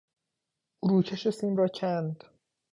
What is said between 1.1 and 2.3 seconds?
سیم را کند.